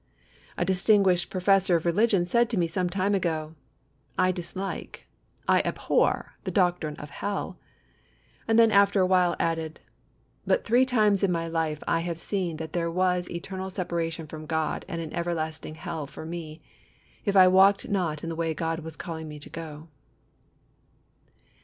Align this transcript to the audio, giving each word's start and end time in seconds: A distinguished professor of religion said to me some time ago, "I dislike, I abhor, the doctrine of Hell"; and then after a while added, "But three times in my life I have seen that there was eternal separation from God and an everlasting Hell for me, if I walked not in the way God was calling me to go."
A 0.57 0.65
distinguished 0.65 1.29
professor 1.29 1.75
of 1.75 1.85
religion 1.85 2.25
said 2.25 2.49
to 2.49 2.57
me 2.57 2.65
some 2.65 2.89
time 2.89 3.13
ago, 3.13 3.53
"I 4.17 4.31
dislike, 4.31 5.05
I 5.47 5.59
abhor, 5.61 6.33
the 6.43 6.49
doctrine 6.49 6.95
of 6.95 7.11
Hell"; 7.11 7.59
and 8.47 8.57
then 8.57 8.71
after 8.71 8.99
a 8.99 9.05
while 9.05 9.35
added, 9.39 9.79
"But 10.43 10.65
three 10.65 10.87
times 10.87 11.21
in 11.21 11.31
my 11.31 11.47
life 11.47 11.83
I 11.87 11.99
have 11.99 12.19
seen 12.19 12.57
that 12.57 12.73
there 12.73 12.89
was 12.89 13.29
eternal 13.29 13.69
separation 13.69 14.25
from 14.25 14.47
God 14.47 14.85
and 14.87 15.03
an 15.03 15.13
everlasting 15.13 15.75
Hell 15.75 16.07
for 16.07 16.25
me, 16.25 16.63
if 17.23 17.35
I 17.35 17.47
walked 17.47 17.87
not 17.87 18.23
in 18.23 18.29
the 18.29 18.35
way 18.35 18.55
God 18.55 18.79
was 18.79 18.97
calling 18.97 19.27
me 19.27 19.37
to 19.37 19.51
go." 19.51 19.87